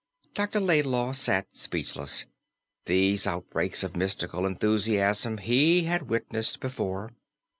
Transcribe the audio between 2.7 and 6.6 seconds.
These outbursts of mystical enthusiasm he had witnessed